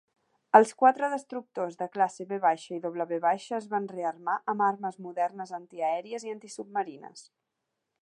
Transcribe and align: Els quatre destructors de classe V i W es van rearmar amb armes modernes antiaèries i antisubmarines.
Els 0.59 0.69
quatre 0.77 1.09
destructors 1.11 1.77
de 1.81 1.87
classe 1.97 2.27
V 2.31 2.39
i 2.77 2.81
W 2.87 3.21
es 3.59 3.69
van 3.75 3.87
rearmar 3.93 4.41
amb 4.55 4.67
armes 4.71 5.01
modernes 5.09 5.57
antiaèries 5.63 6.31
i 6.31 6.39
antisubmarines. 6.39 7.29